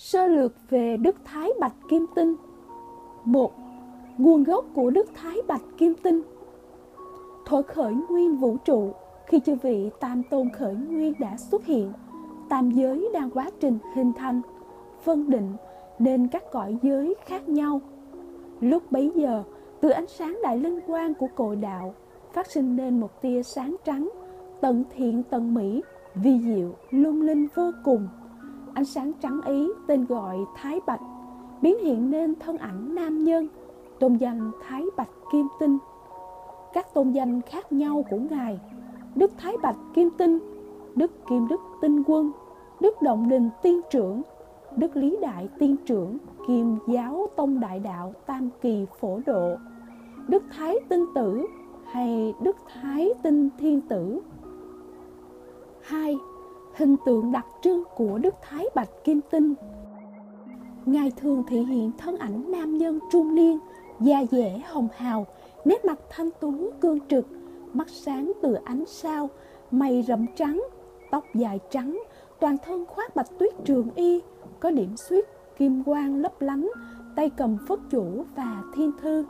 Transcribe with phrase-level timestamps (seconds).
[0.00, 2.34] Sơ lược về Đức Thái Bạch Kim Tinh.
[3.24, 3.52] Một,
[4.18, 6.22] Nguồn gốc của Đức Thái Bạch Kim Tinh.
[7.46, 8.92] Thuở khởi nguyên vũ trụ,
[9.26, 11.92] Khi chư vị Tam Tôn khởi nguyên đã xuất hiện,
[12.48, 14.40] Tam giới đang quá trình hình thành,
[15.02, 15.52] Phân định
[15.98, 17.80] nên các cõi giới khác nhau.
[18.60, 19.42] Lúc bấy giờ,
[19.80, 21.94] Từ ánh sáng đại linh quang của cội đạo,
[22.32, 24.10] Phát sinh nên một tia sáng trắng,
[24.60, 25.82] Tận thiện tận mỹ,
[26.14, 28.08] Vi diệu, lung linh vô cùng.
[28.74, 31.00] Ánh sáng trắng ý, tên gọi Thái Bạch,
[31.62, 33.48] biến hiện nên thân ảnh nam nhân,
[33.98, 35.78] tôn danh Thái Bạch Kim Tinh.
[36.72, 38.60] Các tôn danh khác nhau của ngài,
[39.14, 40.38] Đức Thái Bạch Kim Tinh,
[40.96, 42.32] Đức Kim Đức Tinh Quân,
[42.80, 44.22] Đức Động Đình Tiên Trưởng,
[44.76, 46.18] Đức Lý Đại Tiên Trưởng,
[46.48, 49.56] Kim Giáo Tông Đại Đạo Tam Kỳ Phổ Độ,
[50.28, 51.46] Đức Thái Tinh Tử
[51.84, 54.20] hay Đức Thái Tinh Thiên Tử.
[55.82, 56.16] 2
[56.80, 59.54] hình tượng đặc trưng của Đức Thái Bạch Kim Tinh.
[60.86, 63.58] Ngài thường thể hiện thân ảnh nam nhân trung niên,
[64.00, 65.26] da dẻ hồng hào,
[65.64, 67.26] nét mặt thanh tú cương trực,
[67.72, 69.30] mắt sáng từ ánh sao,
[69.70, 70.62] mày rậm trắng,
[71.10, 72.02] tóc dài trắng,
[72.40, 74.20] toàn thân khoác bạch tuyết trường y,
[74.60, 75.24] có điểm suýt,
[75.58, 76.70] kim quang lấp lánh,
[77.16, 79.24] tay cầm phất chủ và thiên thư.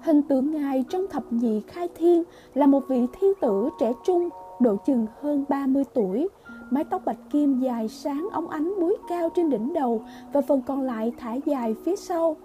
[0.00, 2.22] Hình tượng Ngài trong thập nhị khai thiên
[2.54, 4.28] là một vị thiên tử trẻ trung
[4.62, 6.28] độ chừng hơn 30 tuổi,
[6.70, 10.62] mái tóc bạch kim dài sáng óng ánh búi cao trên đỉnh đầu và phần
[10.66, 12.36] còn lại thả dài phía sau.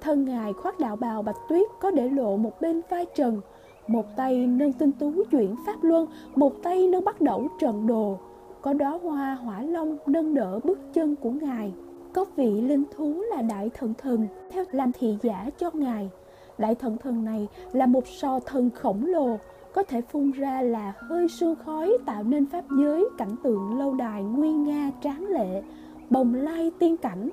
[0.00, 3.40] Thân ngài khoác đạo bào bạch tuyết có để lộ một bên vai trần,
[3.86, 8.18] một tay nâng tinh tú chuyển pháp luân, một tay nâng bắt đẩu trần đồ.
[8.60, 11.72] Có đóa hoa hỏa long nâng đỡ bước chân của ngài.
[12.12, 16.10] Có vị linh thú là đại thận thần, theo làm thị giả cho ngài.
[16.58, 19.38] Đại thận thần này là một sò thần khổng lồ,
[19.74, 23.94] có thể phun ra là hơi sương khói tạo nên pháp giới, cảnh tượng lâu
[23.94, 25.62] đài nguy nga, tráng lệ,
[26.10, 27.30] bồng lai tiên cảnh.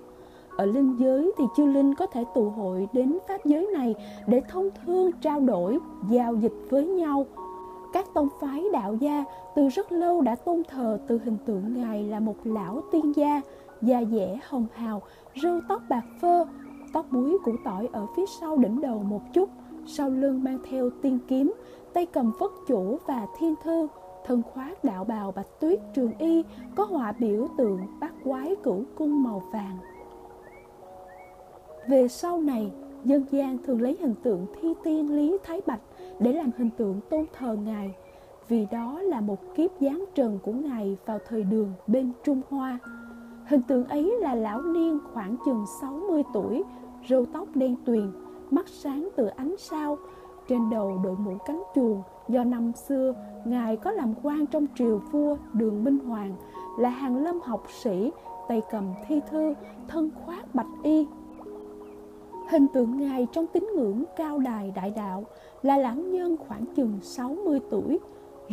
[0.58, 3.96] Ở linh giới thì chư linh có thể tụ hội đến pháp giới này
[4.28, 5.78] để thông thương, trao đổi,
[6.10, 7.26] giao dịch với nhau.
[7.94, 9.24] Các tông phái đạo gia
[9.56, 13.42] từ rất lâu đã tôn thờ từ hình tượng ngài là một lão tiên gia,
[13.82, 15.02] da dẻ hồng hào,
[15.44, 16.46] râu tóc bạc phơ,
[16.94, 19.50] tóc búi củ tỏi ở phía sau đỉnh đầu một chút
[19.86, 21.54] sau lưng mang theo tiên kiếm
[21.94, 23.88] tay cầm phất chủ và thiên thư
[24.26, 26.44] thân khoác đạo bào bạch tuyết trường y
[26.76, 29.78] có họa biểu tượng bát quái cửu cung màu vàng
[31.90, 32.72] về sau này
[33.04, 35.82] dân gian thường lấy hình tượng thi tiên lý thái bạch
[36.20, 37.96] để làm hình tượng tôn thờ ngài
[38.50, 42.80] vì đó là một kiếp giáng trần của ngài vào thời đường bên Trung Hoa.
[43.48, 46.64] Hình tượng ấy là lão niên khoảng chừng 60 tuổi,
[47.10, 48.12] râu tóc đen tuyền,
[48.52, 49.98] mắt sáng từ ánh sao,
[50.48, 53.14] trên đầu đội mũ cánh chuồng do năm xưa
[53.46, 56.36] ngài có làm quan trong triều vua đường minh hoàng
[56.78, 58.12] là hàng lâm học sĩ
[58.48, 59.54] tay cầm thi thư
[59.88, 61.08] thân khoác bạch y.
[62.50, 65.26] Hình tượng ngài trong tín ngưỡng cao đài đại đạo
[65.62, 68.00] là lãng nhân khoảng chừng 60 tuổi.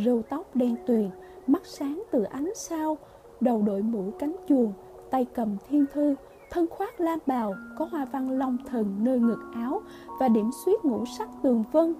[0.05, 1.09] Râu tóc đen tuyền
[1.47, 2.97] mắt sáng từ ánh sao.
[3.41, 4.73] Đầu đội mũ cánh chuồng
[5.09, 6.15] tay cầm thiên thư
[6.49, 9.81] thân khoác lam bào có hoa văn long thần nơi ngực áo
[10.19, 11.95] và điểm xuyết ngũ sắc tường vân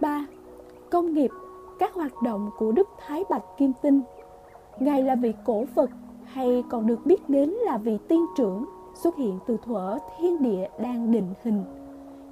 [0.00, 0.26] 3.
[0.90, 1.30] Công nghiệp,
[1.78, 4.00] các hoạt động của Đức Thái Bạch Kim Tinh
[4.80, 5.90] Ngài là vị cổ Phật
[6.24, 8.64] hay còn được biết đến là vị tiên trưởng
[8.94, 11.64] xuất hiện từ thuở thiên địa đang định hình.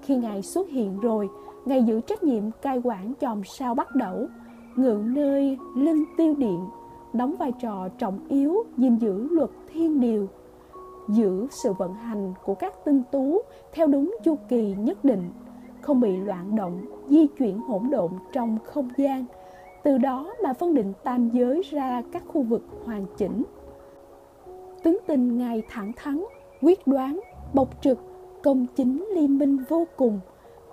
[0.03, 1.29] Khi Ngài xuất hiện rồi,
[1.65, 4.27] Ngài giữ trách nhiệm cai quản chòm sao bắt đầu,
[4.77, 6.65] ngự nơi linh tiêu điện,
[7.13, 10.29] đóng vai trò trọng yếu gìn giữ luật thiên điều,
[11.09, 13.39] giữ sự vận hành của các tinh tú
[13.73, 15.31] theo đúng chu kỳ nhất định,
[15.81, 19.25] không bị loạn động, di chuyển hỗn độn trong không gian.
[19.83, 23.43] Từ đó mà phân định tam giới ra các khu vực hoàn chỉnh.
[24.83, 26.25] Tướng tình Ngài thẳng thắn,
[26.63, 27.21] quyết đoán,
[27.55, 27.99] bộc trực,
[28.43, 30.21] công chính liên minh vô cùng,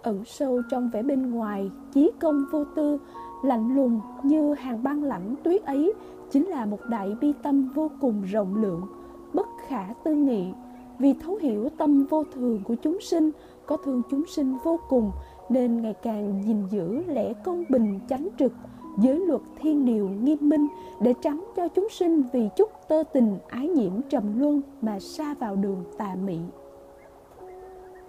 [0.01, 2.99] ẩn sâu trong vẻ bên ngoài, chí công vô tư,
[3.43, 5.93] lạnh lùng như hàng băng lãnh tuyết ấy
[6.31, 8.81] chính là một đại bi tâm vô cùng rộng lượng,
[9.35, 10.51] bất khả tư nghị,
[10.99, 13.31] vì thấu hiểu tâm vô thường của chúng sinh,
[13.65, 15.11] có thương chúng sinh vô cùng
[15.49, 18.51] nên ngày càng gìn giữ lẽ công bình chánh trực,
[18.97, 20.67] giới luật thiên điều nghiêm minh
[20.99, 25.33] để tránh cho chúng sinh vì chút tơ tình ái nhiễm trầm luân mà xa
[25.33, 26.37] vào đường tà mị.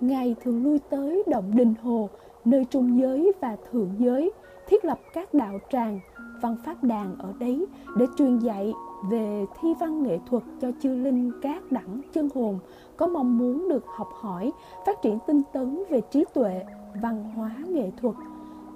[0.00, 2.08] Ngài thường lui tới động đình hồ,
[2.46, 4.32] nơi trung giới và thượng giới,
[4.69, 6.00] thiết lập các đạo tràng,
[6.40, 7.66] văn pháp đàn ở đấy
[7.96, 8.72] để truyền dạy
[9.10, 12.58] về thi văn nghệ thuật cho chư linh các đẳng chân hồn
[12.96, 14.52] có mong muốn được học hỏi,
[14.87, 16.64] phát triển tinh tấn về trí tuệ,
[17.02, 18.14] văn hóa nghệ thuật.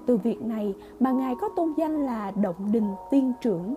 [0.06, 3.74] Từ việc này mà Ngài có tôn danh là Động Đình Tiên Trưởng.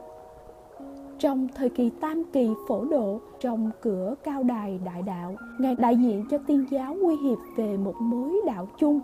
[1.20, 5.96] trong thời kỳ tam kỳ phổ độ trong cửa cao đài đại đạo ngài đại
[5.96, 9.00] diện cho tiên giáo nguy hiệp về một mối đạo chung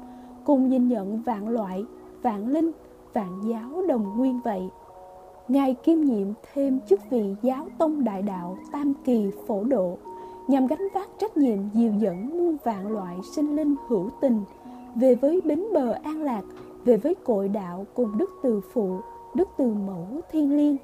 [0.45, 1.85] cùng nhìn nhận vạn loại,
[2.21, 2.71] vạn linh,
[3.13, 4.61] vạn giáo đồng nguyên vậy.
[5.47, 9.97] Ngài kiêm nhiệm thêm chức vị giáo tông đại đạo tam kỳ phổ độ,
[10.47, 14.41] nhằm gánh vác trách nhiệm dìu dẫn muôn vạn loại sinh linh hữu tình,
[14.95, 16.43] về với bến bờ an lạc,
[16.85, 18.99] về với cội đạo cùng đức từ phụ,
[19.35, 20.77] đức từ mẫu thiên liêng